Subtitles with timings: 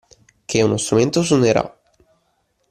[0.45, 1.79] Che uno strumento suonerà